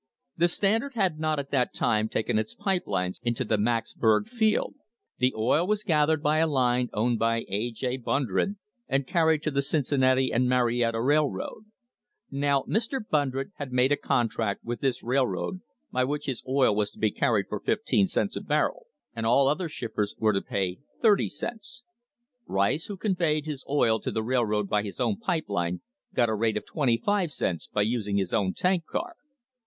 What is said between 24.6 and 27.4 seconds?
by his own pipe line, got a rate of twenty five